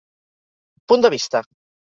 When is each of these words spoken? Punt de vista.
Punt 0.93 1.05
de 1.07 1.13
vista. 1.17 1.45